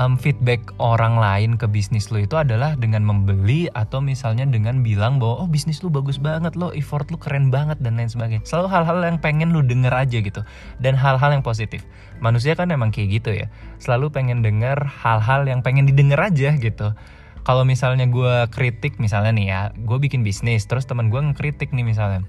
um, 0.00 0.16
feedback 0.16 0.72
orang 0.80 1.20
lain 1.20 1.60
ke 1.60 1.68
bisnis 1.68 2.08
lo 2.08 2.20
itu 2.20 2.36
adalah 2.38 2.76
dengan 2.78 3.04
membeli 3.04 3.68
atau 3.72 4.00
misalnya 4.00 4.48
dengan 4.48 4.80
bilang 4.80 5.20
bahwa 5.20 5.44
oh 5.44 5.48
bisnis 5.48 5.84
lo 5.84 5.92
bagus 5.92 6.16
banget 6.16 6.56
lo 6.56 6.72
effort 6.72 7.08
lo 7.12 7.18
keren 7.20 7.52
banget 7.52 7.80
dan 7.82 7.98
lain 7.98 8.08
sebagainya. 8.08 8.44
Selalu 8.46 8.68
hal-hal 8.72 8.98
yang 9.04 9.18
pengen 9.20 9.52
lo 9.52 9.60
denger 9.60 9.92
aja 9.92 10.18
gitu 10.22 10.40
dan 10.80 10.94
hal-hal 10.96 11.30
yang 11.32 11.44
positif. 11.44 11.84
Manusia 12.22 12.54
kan 12.56 12.70
emang 12.72 12.94
kayak 12.94 13.22
gitu 13.22 13.30
ya 13.34 13.46
selalu 13.82 14.14
pengen 14.14 14.40
denger 14.40 14.78
hal-hal 14.86 15.44
yang 15.44 15.60
pengen 15.60 15.84
didengar 15.88 16.32
aja 16.32 16.54
gitu. 16.56 16.94
Kalau 17.42 17.66
misalnya 17.66 18.06
gue 18.06 18.46
kritik 18.54 19.02
misalnya 19.02 19.34
nih 19.34 19.46
ya 19.50 19.60
gue 19.74 19.98
bikin 19.98 20.22
bisnis 20.22 20.62
terus 20.70 20.86
teman 20.86 21.10
gue 21.10 21.18
ngekritik 21.18 21.74
nih 21.74 21.82
misalnya 21.82 22.22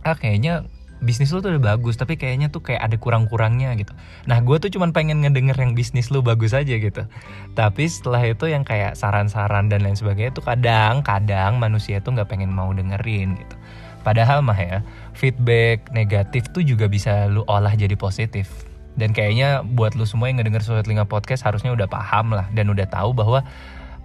ah 0.00 0.16
kayaknya 0.16 0.64
bisnis 1.04 1.28
lu 1.32 1.44
tuh 1.44 1.52
udah 1.52 1.76
bagus 1.76 2.00
tapi 2.00 2.16
kayaknya 2.16 2.48
tuh 2.48 2.64
kayak 2.64 2.80
ada 2.80 2.96
kurang-kurangnya 2.96 3.76
gitu. 3.76 3.92
Nah 4.24 4.40
gue 4.40 4.56
tuh 4.56 4.70
cuman 4.72 4.96
pengen 4.96 5.20
ngedenger 5.20 5.56
yang 5.56 5.76
bisnis 5.76 6.08
lu 6.08 6.24
bagus 6.24 6.56
aja 6.56 6.72
gitu. 6.76 7.04
Tapi 7.52 7.84
setelah 7.88 8.24
itu 8.24 8.48
yang 8.48 8.64
kayak 8.64 8.96
saran-saran 8.96 9.68
dan 9.68 9.84
lain 9.84 9.96
sebagainya 9.96 10.32
tuh 10.32 10.44
kadang-kadang 10.44 11.60
manusia 11.60 12.00
tuh 12.00 12.16
nggak 12.16 12.28
pengen 12.32 12.52
mau 12.52 12.72
dengerin 12.72 13.36
gitu. 13.36 13.56
Padahal 14.06 14.38
mah 14.38 14.56
ya 14.56 14.86
feedback 15.18 15.90
negatif 15.90 16.46
tuh 16.54 16.62
juga 16.62 16.86
bisa 16.86 17.26
lu 17.26 17.42
olah 17.50 17.74
jadi 17.74 17.98
positif. 17.98 18.46
Dan 18.96 19.12
kayaknya 19.12 19.60
buat 19.60 19.92
lu 19.92 20.08
semua 20.08 20.32
yang 20.32 20.40
ngedenger 20.40 20.64
Sobat 20.64 20.88
Telinga 20.88 21.04
Podcast 21.04 21.44
harusnya 21.44 21.68
udah 21.76 21.84
paham 21.84 22.32
lah 22.32 22.48
dan 22.56 22.72
udah 22.72 22.88
tahu 22.88 23.12
bahwa 23.12 23.44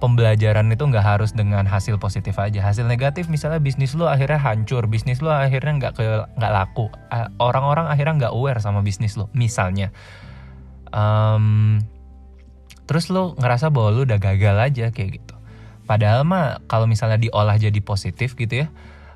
pembelajaran 0.01 0.67
itu 0.73 0.81
nggak 0.81 1.05
harus 1.05 1.31
dengan 1.37 1.63
hasil 1.69 2.01
positif 2.01 2.35
aja. 2.41 2.65
Hasil 2.65 2.89
negatif 2.89 3.29
misalnya 3.29 3.61
bisnis 3.61 3.93
lo 3.93 4.09
akhirnya 4.09 4.41
hancur 4.41 4.89
bisnis 4.89 5.21
lo 5.21 5.29
akhirnya 5.29 5.77
nggak 5.77 5.93
ke 5.95 6.03
nggak 6.35 6.51
laku. 6.51 6.89
Orang-orang 7.37 7.87
akhirnya 7.87 8.27
nggak 8.27 8.33
aware 8.33 8.57
sama 8.57 8.81
bisnis 8.81 9.13
lo 9.13 9.29
misalnya. 9.37 9.93
Um, 10.91 11.79
terus 12.89 13.13
lo 13.13 13.37
ngerasa 13.37 13.69
bahwa 13.69 13.93
lo 13.93 14.01
udah 14.03 14.17
gagal 14.17 14.57
aja 14.57 14.85
kayak 14.89 15.21
gitu. 15.21 15.35
Padahal 15.85 16.25
mah 16.25 16.65
kalau 16.65 16.89
misalnya 16.89 17.21
diolah 17.21 17.55
jadi 17.61 17.77
positif 17.79 18.33
gitu 18.33 18.65
ya 18.65 18.73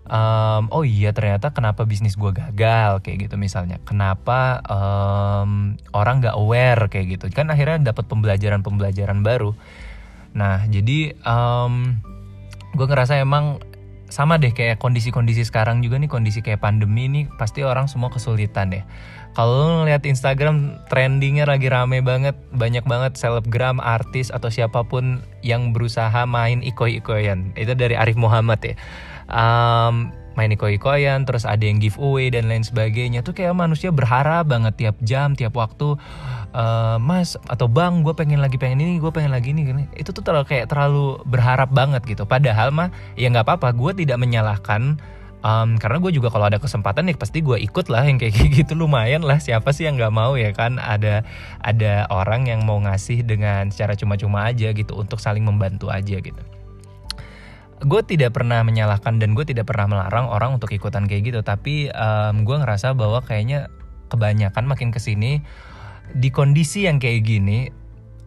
um, 0.09 0.69
oh 0.69 0.85
iya 0.85 1.11
ternyata 1.11 1.51
kenapa 1.51 1.83
bisnis 1.85 2.17
gue 2.17 2.31
gagal 2.31 3.01
kayak 3.01 3.29
gitu 3.29 3.35
misalnya. 3.37 3.81
Kenapa 3.83 4.61
um, 4.65 5.75
orang 5.93 6.21
nggak 6.21 6.35
aware 6.37 6.83
kayak 6.89 7.17
gitu. 7.17 7.25
Kan 7.33 7.49
akhirnya 7.49 7.93
dapat 7.93 8.05
pembelajaran-pembelajaran 8.09 9.25
baru 9.25 9.53
Nah, 10.35 10.67
jadi 10.67 11.15
um, 11.23 11.95
gue 12.75 12.85
ngerasa 12.85 13.17
emang 13.23 13.63
sama 14.05 14.37
deh 14.37 14.53
kayak 14.53 14.77
kondisi-kondisi 14.77 15.49
sekarang 15.49 15.81
juga 15.81 15.97
nih 15.97 16.07
kondisi 16.07 16.45
kayak 16.45 16.61
pandemi 16.61 17.09
nih 17.09 17.25
pasti 17.41 17.65
orang 17.65 17.89
semua 17.89 18.13
kesulitan 18.13 18.69
deh. 18.69 18.83
Kalau 19.35 19.83
ngeliat 19.83 20.07
Instagram 20.07 20.79
trendingnya 20.87 21.43
lagi 21.43 21.67
rame 21.67 21.99
banget, 21.99 22.39
banyak 22.55 22.87
banget 22.87 23.19
selebgram, 23.19 23.83
artis 23.83 24.31
atau 24.31 24.47
siapa 24.47 24.87
pun 24.87 25.19
yang 25.43 25.75
berusaha 25.75 26.23
main 26.23 26.63
iko-ikoyan. 26.63 27.51
Itu 27.59 27.75
dari 27.75 27.99
Arif 27.99 28.15
Muhammad 28.15 28.63
ya. 28.63 28.75
Um, 29.27 30.15
main 30.35 30.51
iko-ikoyan, 30.51 31.23
terus 31.23 31.43
ada 31.43 31.63
yang 31.63 31.79
giveaway 31.79 32.31
dan 32.31 32.47
lain 32.51 32.63
sebagainya. 32.63 33.23
Tuh 33.23 33.35
kayak 33.35 33.55
manusia 33.55 33.89
berharap 33.91 34.47
banget 34.47 34.75
tiap 34.75 34.95
jam, 35.01 35.33
tiap 35.33 35.55
waktu 35.55 35.95
uh, 36.55 36.97
mas 36.99 37.39
atau 37.47 37.67
bang 37.71 38.03
gue 38.03 38.13
pengen 38.15 38.39
lagi 38.43 38.55
pengen 38.59 38.83
ini 38.83 38.99
gue 38.99 39.11
pengen 39.11 39.31
lagi 39.31 39.55
ini 39.55 39.61
gini. 39.67 39.83
Itu 39.95 40.11
tuh 40.11 40.23
terlalu 40.23 40.47
kayak 40.47 40.71
terlalu 40.71 41.19
berharap 41.25 41.71
banget 41.71 42.03
gitu. 42.05 42.27
Padahal 42.27 42.69
mah 42.75 42.91
ya 43.15 43.31
nggak 43.31 43.47
apa-apa 43.47 43.73
gue 43.73 44.05
tidak 44.05 44.19
menyalahkan 44.19 44.99
um, 45.43 45.79
karena 45.79 45.97
gue 46.03 46.11
juga 46.11 46.27
kalau 46.29 46.51
ada 46.51 46.59
kesempatan 46.59 47.07
ya 47.07 47.15
pasti 47.15 47.39
gue 47.39 47.55
ikut 47.59 47.87
lah 47.87 48.03
yang 48.03 48.19
kayak 48.19 48.35
gitu. 48.59 48.75
Lumayan 48.75 49.23
lah 49.23 49.39
siapa 49.39 49.71
sih 49.71 49.87
yang 49.87 49.95
nggak 49.95 50.13
mau 50.13 50.35
ya 50.35 50.51
kan? 50.51 50.77
Ada 50.77 51.23
ada 51.63 52.05
orang 52.11 52.51
yang 52.51 52.67
mau 52.67 52.77
ngasih 52.83 53.23
dengan 53.23 53.71
secara 53.71 53.95
cuma-cuma 53.95 54.51
aja 54.51 54.75
gitu 54.75 54.95
untuk 54.99 55.23
saling 55.23 55.47
membantu 55.47 55.87
aja 55.91 56.19
gitu 56.19 56.43
gue 57.83 58.01
tidak 58.07 58.31
pernah 58.31 58.63
menyalahkan 58.63 59.19
dan 59.19 59.35
gue 59.35 59.43
tidak 59.43 59.67
pernah 59.67 59.91
melarang 59.91 60.31
orang 60.31 60.55
untuk 60.55 60.71
ikutan 60.71 61.09
kayak 61.11 61.33
gitu. 61.33 61.39
Tapi 61.43 61.91
um, 61.91 62.47
gue 62.47 62.55
ngerasa 62.55 62.95
bahwa 62.95 63.19
kayaknya 63.19 63.67
kebanyakan 64.07 64.63
makin 64.69 64.95
ke 64.95 64.99
sini 65.01 65.43
di 66.13 66.29
kondisi 66.29 66.85
yang 66.85 67.01
kayak 67.01 67.25
gini 67.25 67.67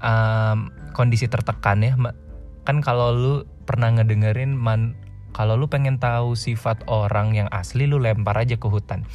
um, 0.02 0.68
kondisi 0.92 1.30
tertekan 1.30 1.78
ya 1.80 1.94
kan 2.66 2.82
kalau 2.82 3.14
lu 3.14 3.34
pernah 3.64 3.94
ngedengerin 3.94 4.52
man 4.52 4.98
kalau 5.32 5.54
lu 5.54 5.70
pengen 5.70 6.02
tahu 6.02 6.34
sifat 6.34 6.82
orang 6.90 7.32
yang 7.32 7.48
asli 7.54 7.86
lu 7.86 8.02
lempar 8.02 8.36
aja 8.36 8.58
ke 8.58 8.68
hutan. 8.68 9.08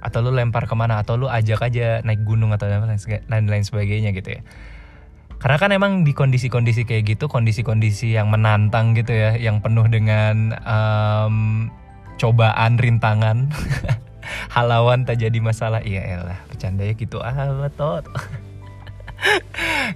Atau 0.00 0.22
lu 0.22 0.30
lempar 0.30 0.70
ke 0.70 0.74
mana 0.78 1.02
atau 1.02 1.18
lu 1.18 1.26
ajak 1.26 1.66
aja 1.66 1.98
naik 2.06 2.22
gunung 2.22 2.54
atau 2.54 2.70
lain-lain 2.70 3.64
sebagainya 3.66 4.14
gitu 4.14 4.38
ya 4.38 4.42
karena 5.36 5.56
kan 5.60 5.70
emang 5.72 5.92
di 6.02 6.16
kondisi-kondisi 6.16 6.88
kayak 6.88 7.16
gitu 7.16 7.28
kondisi-kondisi 7.28 8.16
yang 8.16 8.32
menantang 8.32 8.96
gitu 8.96 9.12
ya 9.12 9.36
yang 9.36 9.60
penuh 9.60 9.84
dengan 9.86 10.56
um, 10.64 11.68
cobaan 12.16 12.80
rintangan 12.80 13.52
halawan 14.56 15.04
tak 15.04 15.20
jadi 15.20 15.38
masalah. 15.38 15.84
Iya 15.84 16.02
elah 16.24 16.40
bercandanya 16.48 16.94
gitu 16.96 17.20
ah 17.20 17.36
betul 17.62 18.02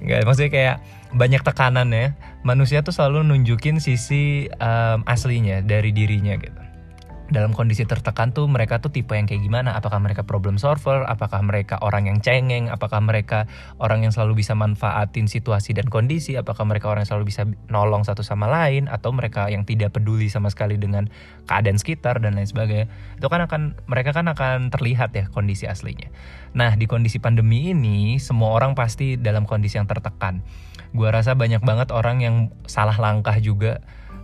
nggak 0.00 0.25
maksudnya 0.25 0.52
kayak 0.52 0.76
banyak 1.16 1.42
tekanan 1.42 1.88
ya. 1.90 2.14
Manusia 2.40 2.80
tuh 2.80 2.94
selalu 2.97 3.25
nunjukin 3.28 3.85
sisi 3.85 4.49
um, 4.61 5.04
aslinya 5.04 5.61
dari 5.61 5.92
dirinya 5.92 6.37
gitu 6.40 6.60
dalam 7.31 7.55
kondisi 7.55 7.87
tertekan 7.87 8.35
tuh 8.35 8.51
mereka 8.51 8.83
tuh 8.83 8.91
tipe 8.91 9.15
yang 9.15 9.31
kayak 9.31 9.47
gimana? 9.47 9.79
Apakah 9.79 10.03
mereka 10.03 10.27
problem 10.27 10.59
solver? 10.59 11.07
Apakah 11.07 11.39
mereka 11.47 11.79
orang 11.79 12.11
yang 12.11 12.19
cengeng? 12.19 12.67
Apakah 12.67 12.99
mereka 12.99 13.47
orang 13.79 14.03
yang 14.03 14.11
selalu 14.11 14.43
bisa 14.43 14.59
manfaatin 14.59 15.31
situasi 15.31 15.71
dan 15.79 15.87
kondisi? 15.87 16.35
Apakah 16.35 16.67
mereka 16.67 16.91
orang 16.91 17.07
yang 17.07 17.11
selalu 17.15 17.31
bisa 17.31 17.47
nolong 17.71 18.03
satu 18.03 18.27
sama 18.27 18.51
lain? 18.51 18.91
Atau 18.91 19.15
mereka 19.15 19.47
yang 19.47 19.63
tidak 19.63 19.95
peduli 19.95 20.27
sama 20.27 20.51
sekali 20.51 20.75
dengan 20.75 21.07
keadaan 21.47 21.79
sekitar 21.79 22.19
dan 22.19 22.35
lain 22.35 22.51
sebagainya? 22.51 22.91
Itu 23.23 23.31
kan 23.31 23.47
akan 23.47 23.79
mereka 23.87 24.11
kan 24.11 24.27
akan 24.27 24.75
terlihat 24.75 25.15
ya 25.15 25.31
kondisi 25.31 25.71
aslinya. 25.71 26.11
Nah 26.59 26.75
di 26.75 26.91
kondisi 26.91 27.23
pandemi 27.23 27.71
ini 27.71 28.19
semua 28.19 28.51
orang 28.59 28.75
pasti 28.75 29.15
dalam 29.15 29.47
kondisi 29.47 29.79
yang 29.79 29.87
tertekan. 29.87 30.43
Gua 30.91 31.15
rasa 31.15 31.39
banyak 31.39 31.63
banget 31.63 31.95
orang 31.95 32.19
yang 32.27 32.37
salah 32.67 32.99
langkah 32.99 33.39
juga. 33.39 33.79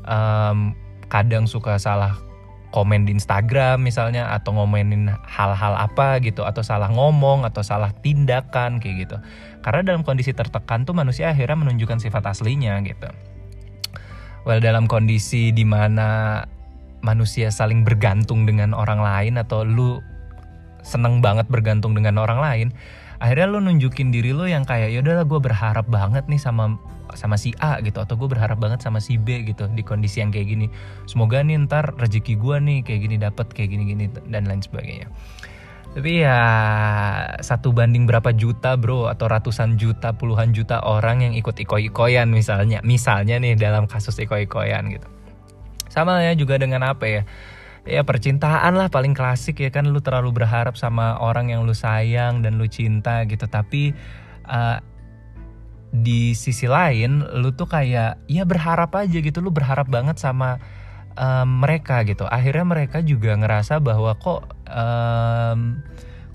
Um, 0.06 0.74
kadang 1.06 1.46
suka 1.46 1.78
salah 1.78 2.18
komen 2.76 3.08
di 3.08 3.16
Instagram 3.16 3.80
misalnya 3.80 4.28
atau 4.36 4.52
ngomenin 4.52 5.08
hal-hal 5.24 5.72
apa 5.80 6.20
gitu 6.20 6.44
atau 6.44 6.60
salah 6.60 6.92
ngomong 6.92 7.48
atau 7.48 7.64
salah 7.64 7.96
tindakan 8.04 8.76
kayak 8.76 9.08
gitu. 9.08 9.16
Karena 9.64 9.80
dalam 9.80 10.04
kondisi 10.04 10.36
tertekan 10.36 10.84
tuh 10.84 10.92
manusia 10.92 11.32
akhirnya 11.32 11.56
menunjukkan 11.56 12.04
sifat 12.04 12.28
aslinya 12.28 12.76
gitu. 12.84 13.08
Well 14.44 14.60
dalam 14.60 14.84
kondisi 14.84 15.56
di 15.56 15.64
mana 15.64 16.44
manusia 17.00 17.48
saling 17.48 17.80
bergantung 17.80 18.44
dengan 18.44 18.76
orang 18.76 19.00
lain 19.00 19.40
atau 19.40 19.64
lu 19.64 20.04
seneng 20.84 21.24
banget 21.24 21.48
bergantung 21.48 21.96
dengan 21.96 22.20
orang 22.20 22.38
lain, 22.38 22.68
akhirnya 23.18 23.46
lu 23.48 23.58
nunjukin 23.64 24.12
diri 24.12 24.36
lu 24.36 24.48
yang 24.48 24.64
kayak 24.64 24.92
ya 24.92 25.00
udahlah 25.00 25.24
gue 25.24 25.40
berharap 25.40 25.86
banget 25.88 26.24
nih 26.28 26.40
sama 26.40 26.76
sama 27.14 27.40
si 27.40 27.56
A 27.62 27.80
gitu. 27.80 28.02
Atau 28.02 28.20
gue 28.20 28.28
berharap 28.28 28.60
banget 28.60 28.84
sama 28.84 28.98
si 28.98 29.16
B 29.16 29.46
gitu 29.46 29.66
di 29.72 29.82
kondisi 29.86 30.20
yang 30.20 30.30
kayak 30.30 30.48
gini. 30.48 30.66
Semoga 31.08 31.40
nih 31.40 31.56
ntar 31.66 31.96
rezeki 31.96 32.36
gue 32.36 32.56
nih 32.60 32.78
kayak 32.84 33.00
gini 33.06 33.16
dapat 33.16 33.46
kayak 33.52 33.68
gini 33.72 33.82
gini 33.88 34.04
dan 34.28 34.44
lain 34.46 34.60
sebagainya. 34.60 35.08
Tapi 35.96 36.12
ya 36.20 36.40
satu 37.40 37.72
banding 37.72 38.04
berapa 38.04 38.28
juta 38.36 38.76
bro 38.76 39.08
atau 39.08 39.32
ratusan 39.32 39.80
juta 39.80 40.12
puluhan 40.12 40.52
juta 40.52 40.84
orang 40.84 41.24
yang 41.24 41.32
ikut 41.32 41.56
iko-ikoyan 41.56 42.28
misalnya 42.28 42.84
misalnya 42.84 43.40
nih 43.40 43.56
dalam 43.56 43.88
kasus 43.88 44.12
iko-ikoyan 44.20 44.92
gitu. 44.92 45.08
Sama 45.88 46.20
ya 46.20 46.36
juga 46.36 46.60
dengan 46.60 46.84
apa 46.84 47.08
ya 47.08 47.22
ya 47.86 48.02
percintaan 48.02 48.74
lah 48.74 48.90
paling 48.90 49.14
klasik 49.14 49.62
ya 49.62 49.70
kan 49.70 49.86
lu 49.86 50.02
terlalu 50.02 50.42
berharap 50.42 50.74
sama 50.74 51.16
orang 51.22 51.54
yang 51.54 51.62
lu 51.62 51.72
sayang 51.72 52.42
dan 52.42 52.58
lu 52.58 52.66
cinta 52.66 53.22
gitu. 53.24 53.46
Tapi 53.46 53.94
uh, 54.50 54.82
di 55.94 56.34
sisi 56.34 56.66
lain 56.66 57.24
lu 57.40 57.54
tuh 57.54 57.70
kayak 57.70 58.20
ya 58.26 58.42
berharap 58.42 58.92
aja 58.98 59.22
gitu 59.22 59.38
lu 59.38 59.54
berharap 59.54 59.86
banget 59.86 60.18
sama 60.18 60.58
um, 61.16 61.64
mereka 61.64 62.02
gitu. 62.04 62.26
Akhirnya 62.28 62.66
mereka 62.66 63.00
juga 63.00 63.38
ngerasa 63.38 63.80
bahwa 63.80 64.12
kok 64.18 64.50
um, 64.68 65.80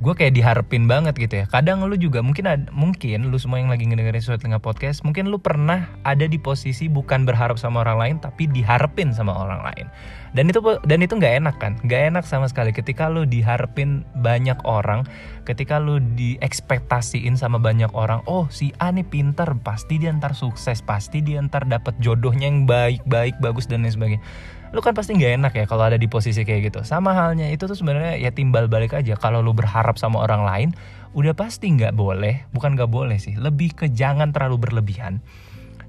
gue 0.01 0.13
kayak 0.17 0.34
diharapin 0.34 0.89
banget 0.89 1.13
gitu 1.13 1.36
ya. 1.41 1.46
Kadang 1.46 1.86
lu 1.86 1.93
juga 1.93 2.25
mungkin 2.25 2.50
ada, 2.50 2.65
mungkin 2.74 3.29
lu 3.29 3.38
semua 3.38 3.62
yang 3.62 3.70
lagi 3.70 3.86
ngedengerin 3.86 4.17
suatu 4.17 4.50
tengah 4.50 4.58
podcast 4.58 5.05
mungkin 5.05 5.29
lu 5.29 5.38
pernah 5.38 5.86
ada 6.01 6.25
di 6.25 6.41
posisi 6.41 6.89
bukan 6.89 7.22
berharap 7.22 7.62
sama 7.62 7.86
orang 7.86 7.98
lain 8.01 8.15
tapi 8.17 8.50
diharapin 8.50 9.13
sama 9.13 9.38
orang 9.38 9.62
lain. 9.62 9.86
Dan 10.34 10.50
itu 10.50 10.58
dan 10.89 11.00
itu 11.05 11.13
nggak 11.13 11.36
enak 11.46 11.55
kan? 11.62 11.77
Nggak 11.86 12.01
enak 12.17 12.25
sama 12.25 12.50
sekali. 12.50 12.74
Ketika 12.74 13.13
lu 13.13 13.29
diharapin 13.29 14.01
banyak 14.17 14.58
orang 14.65 15.05
ketika 15.46 15.81
lu 15.81 15.98
diekspektasiin 15.98 17.34
sama 17.34 17.58
banyak 17.58 17.89
orang 17.98 18.22
oh 18.29 18.46
si 18.53 18.70
A 18.77 18.93
nih 18.93 19.05
pinter 19.05 19.50
pasti 19.65 19.98
dia 19.98 20.13
ntar 20.13 20.38
sukses 20.38 20.86
pasti 20.86 21.20
dia 21.25 21.41
ntar 21.41 21.65
dapat 21.65 21.98
jodohnya 21.98 22.46
yang 22.46 22.70
baik 22.70 23.01
baik 23.10 23.36
bagus 23.41 23.65
dan 23.65 23.81
lain 23.81 23.93
sebagainya 23.93 24.24
lu 24.72 24.80
kan 24.80 24.96
pasti 24.96 25.20
nggak 25.20 25.34
enak 25.40 25.54
ya 25.54 25.66
kalau 25.68 25.84
ada 25.88 26.00
di 26.00 26.08
posisi 26.08 26.48
kayak 26.48 26.72
gitu. 26.72 26.80
Sama 26.88 27.12
halnya 27.12 27.51
itu 27.51 27.68
tuh 27.68 27.75
sebenarnya 27.75 28.16
ya 28.16 28.32
timbal 28.32 28.72
balik 28.72 28.96
aja. 28.96 29.20
Kalau 29.20 29.44
lu 29.44 29.51
berharap 29.51 30.00
sama 30.00 30.24
orang 30.24 30.48
lain 30.48 30.70
udah 31.12 31.36
pasti 31.36 31.68
nggak 31.68 31.92
boleh 31.92 32.48
bukan 32.56 32.80
nggak 32.80 32.88
boleh 32.88 33.20
sih. 33.20 33.36
Lebih 33.36 33.75
ke 33.75 33.86
jangan 33.92 34.32
terlalu 34.32 34.68
berlebihan. 34.68 35.20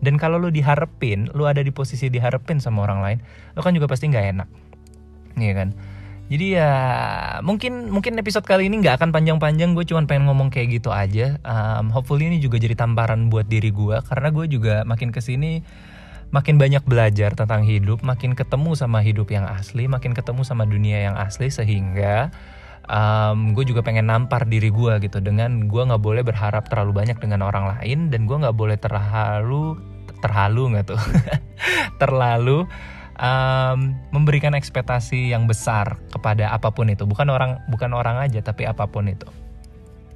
Dan 0.03 0.19
kalau 0.19 0.43
lu 0.43 0.51
diharapin 0.51 1.31
lu 1.31 1.47
ada 1.47 1.63
di 1.63 1.71
posisi 1.71 2.11
diharapin 2.11 2.59
sama 2.59 2.83
orang 2.83 3.01
lain 3.07 3.19
lu 3.55 3.63
kan 3.63 3.71
juga 3.71 3.87
pasti 3.87 4.11
nggak 4.11 4.27
enak. 4.35 4.49
Iya 5.39 5.53
kan? 5.55 5.69
Jadi 6.33 6.47
ya 6.57 6.71
mungkin 7.45 7.93
mungkin 7.93 8.17
episode 8.17 8.49
kali 8.49 8.67
ini 8.67 8.83
nggak 8.83 8.99
akan 8.99 9.15
panjang-panjang. 9.15 9.79
Gue 9.79 9.87
cuma 9.87 10.03
pengen 10.11 10.27
ngomong 10.27 10.51
kayak 10.51 10.83
gitu 10.83 10.89
aja. 10.89 11.39
Um, 11.47 11.93
hopefully 11.95 12.27
ini 12.27 12.43
juga 12.43 12.59
jadi 12.59 12.75
tamparan 12.75 13.31
buat 13.31 13.47
diri 13.47 13.71
gue 13.71 14.01
karena 14.03 14.33
gue 14.35 14.47
juga 14.51 14.83
makin 14.83 15.15
ke 15.15 15.21
sini 15.21 15.61
makin 16.33 16.57
banyak 16.57 16.83
belajar 16.89 17.37
tentang 17.37 17.63
hidup, 17.63 18.01
makin 18.01 18.33
ketemu 18.33 18.73
sama 18.73 19.05
hidup 19.05 19.29
yang 19.29 19.45
asli, 19.45 19.85
makin 19.85 20.17
ketemu 20.17 20.43
sama 20.43 20.65
dunia 20.65 21.05
yang 21.05 21.15
asli 21.21 21.53
sehingga 21.53 22.33
um, 22.89 23.53
gue 23.53 23.69
juga 23.69 23.85
pengen 23.85 24.09
nampar 24.09 24.49
diri 24.49 24.73
gue 24.73 24.97
gitu. 25.05 25.21
Dengan 25.21 25.69
gue 25.69 25.83
nggak 25.85 26.03
boleh 26.03 26.25
berharap 26.25 26.73
terlalu 26.73 27.05
banyak 27.05 27.21
dengan 27.21 27.45
orang 27.45 27.77
lain 27.77 28.09
dan 28.09 28.25
gue 28.25 28.37
nggak 28.37 28.57
boleh 28.57 28.81
terlalu 28.81 29.77
terlalu 30.25 30.63
nggak 30.75 30.87
tuh? 30.89 31.03
Terlalu 32.03 32.67
um, 33.21 33.79
memberikan 34.11 34.57
ekspektasi 34.59 35.31
yang 35.31 35.47
besar 35.47 36.01
kepada 36.11 36.51
apa 36.51 36.73
pun 36.73 36.89
itu. 36.91 37.05
Bukan 37.05 37.29
orang 37.29 37.61
bukan 37.71 37.93
orang 37.93 38.19
aja 38.19 38.41
tapi 38.41 38.67
apa 38.67 38.89
pun 38.89 39.07
itu 39.07 39.29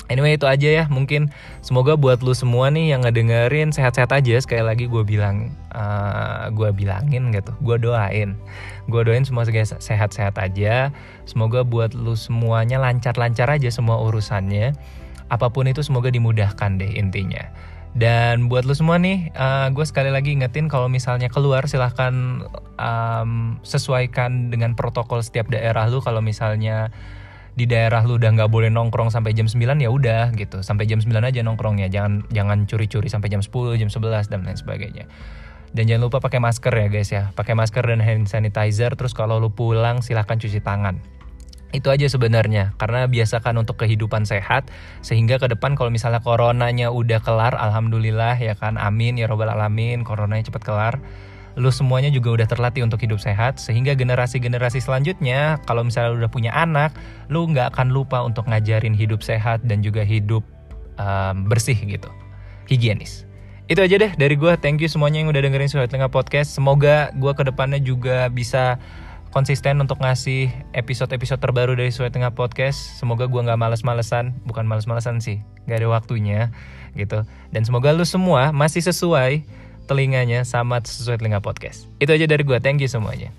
Anyway 0.07 0.39
itu 0.39 0.47
aja 0.47 0.69
ya. 0.83 0.85
Mungkin 0.87 1.35
semoga 1.63 1.99
buat 1.99 2.23
lu 2.23 2.31
semua 2.31 2.71
nih 2.71 2.95
yang 2.95 3.03
ngedengerin 3.03 3.75
sehat-sehat 3.75 4.15
aja. 4.15 4.39
Sekali 4.39 4.63
lagi 4.63 4.87
gue 4.87 5.03
bilang 5.03 5.51
uh, 5.75 6.47
gue 6.55 6.71
bilangin 6.71 7.35
gitu. 7.35 7.51
Gue 7.63 7.77
doain. 7.83 8.39
Gue 8.87 9.03
doain 9.03 9.27
semua 9.27 9.43
sehat-sehat 9.47 10.35
aja. 10.39 10.95
Semoga 11.27 11.67
buat 11.67 11.93
lu 11.95 12.15
semuanya 12.15 12.79
lancar-lancar 12.79 13.51
aja 13.51 13.69
semua 13.69 13.99
urusannya. 13.99 14.79
Apa 15.27 15.51
pun 15.51 15.67
itu 15.67 15.83
semoga 15.83 16.07
dimudahkan 16.07 16.79
deh 16.79 16.93
intinya. 16.95 17.43
Dan 17.97 18.53
buat 18.53 18.69
lu 18.69 18.77
semua 18.77 19.01
nih 19.01 19.33
uh, 19.33 19.73
gue 19.73 19.83
sekali 19.89 20.13
lagi 20.13 20.37
ingetin 20.37 20.69
kalau 20.69 20.85
misalnya 20.85 21.33
keluar 21.33 21.65
silahkan 21.65 22.45
um, 22.77 23.57
sesuaikan 23.65 24.53
dengan 24.53 24.77
protokol 24.77 25.25
setiap 25.25 25.49
daerah 25.49 25.89
lu. 25.89 25.99
Kalau 26.05 26.21
misalnya 26.23 26.93
di 27.57 27.65
daerah 27.65 28.05
lu 28.05 28.21
udah 28.21 28.37
nggak 28.37 28.53
boleh 28.53 28.69
nongkrong 28.69 29.09
sampai 29.09 29.33
jam 29.33 29.49
9 29.49 29.81
ya 29.81 29.89
udah 29.89 30.37
gitu. 30.37 30.61
Sampai 30.61 30.85
jam 30.85 31.01
9 31.01 31.09
aja 31.25 31.41
nongkrongnya. 31.41 31.89
Jangan 31.89 32.29
jangan 32.29 32.69
curi-curi 32.69 33.09
sampai 33.09 33.33
jam 33.33 33.41
10 33.41 33.81
jam 33.81 33.89
11 33.89 34.29
dan 34.29 34.45
lain 34.45 34.61
sebagainya. 34.61 35.09
Dan 35.73 35.89
jangan 35.89 36.13
lupa 36.13 36.21
pakai 36.21 36.37
masker 36.37 36.69
ya 36.69 36.87
guys 36.93 37.09
ya. 37.09 37.33
Pakai 37.33 37.57
masker 37.57 37.81
dan 37.81 38.05
hand 38.05 38.29
sanitizer. 38.29 38.93
Terus 38.93 39.17
kalau 39.17 39.41
lu 39.41 39.49
pulang 39.57 40.05
silahkan 40.05 40.37
cuci 40.37 40.61
tangan. 40.61 41.01
Itu 41.73 41.89
aja 41.89 42.05
sebenarnya. 42.13 42.77
Karena 42.77 43.09
biasakan 43.09 43.65
untuk 43.65 43.81
kehidupan 43.81 44.29
sehat 44.29 44.69
sehingga 45.01 45.41
ke 45.41 45.49
depan 45.49 45.81
kalau 45.81 45.89
misalnya 45.89 46.21
coronanya 46.21 46.93
udah 46.93 47.25
kelar 47.25 47.57
alhamdulillah 47.57 48.37
ya 48.37 48.53
kan. 48.53 48.77
Amin 48.77 49.17
ya 49.17 49.33
robbal 49.33 49.49
alamin. 49.49 50.05
Coronanya 50.05 50.53
cepat 50.53 50.61
kelar 50.61 50.95
lu 51.57 51.73
semuanya 51.73 52.13
juga 52.13 52.37
udah 52.37 52.47
terlatih 52.47 52.85
untuk 52.85 53.01
hidup 53.01 53.17
sehat 53.17 53.57
sehingga 53.57 53.97
generasi-generasi 53.97 54.85
selanjutnya 54.85 55.57
kalau 55.65 55.81
misalnya 55.83 56.13
lu 56.13 56.19
udah 56.21 56.33
punya 56.33 56.53
anak 56.53 56.93
lu 57.33 57.49
nggak 57.49 57.73
akan 57.73 57.97
lupa 57.97 58.21
untuk 58.21 58.45
ngajarin 58.45 58.93
hidup 58.93 59.25
sehat 59.25 59.65
dan 59.65 59.81
juga 59.81 60.05
hidup 60.05 60.45
um, 61.01 61.49
bersih 61.49 61.77
gitu 61.81 62.13
higienis 62.69 63.25
itu 63.67 63.81
aja 63.81 63.97
deh 63.97 64.13
dari 64.15 64.37
gue 64.37 64.53
thank 64.61 64.79
you 64.85 64.87
semuanya 64.87 65.25
yang 65.25 65.33
udah 65.33 65.43
dengerin 65.43 65.73
suara 65.73 65.89
tengah 65.89 66.13
podcast 66.13 66.53
semoga 66.53 67.09
gue 67.17 67.33
ke 67.33 67.43
depannya 67.43 67.81
juga 67.81 68.29
bisa 68.29 68.77
konsisten 69.37 69.77
untuk 69.85 70.01
ngasih 70.01 70.49
episode-episode 70.73 71.37
terbaru 71.37 71.77
dari 71.77 71.93
Suara 71.93 72.09
Tengah 72.09 72.33
Podcast. 72.33 72.97
Semoga 72.97 73.29
gue 73.29 73.37
nggak 73.37 73.61
males-malesan, 73.61 74.33
bukan 74.49 74.65
males-malesan 74.65 75.21
sih, 75.21 75.45
gak 75.69 75.85
ada 75.85 75.93
waktunya 75.93 76.49
gitu. 76.97 77.21
Dan 77.53 77.69
semoga 77.69 77.93
lu 77.93 78.09
semua 78.09 78.49
masih 78.49 78.81
sesuai 78.81 79.45
telinganya 79.87 80.43
sama 80.43 80.83
sesuai 80.83 81.23
telinga 81.23 81.39
podcast. 81.39 81.87
Itu 82.03 82.11
aja 82.11 82.27
dari 82.27 82.43
gue. 82.43 82.59
Thank 82.59 82.83
you 82.83 82.91
semuanya. 82.91 83.31